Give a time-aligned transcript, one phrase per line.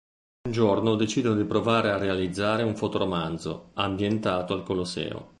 [0.47, 5.29] Un giorno decidono di provare a realizzare un fotoromanzo, ambientato al Colosseo.